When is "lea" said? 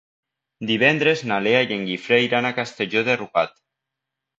1.49-1.61